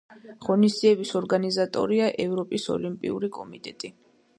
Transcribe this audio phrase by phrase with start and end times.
[0.45, 3.99] ღონისძიების ორგანიზატორია ევროპის ოლიმპიური კომიტეტი.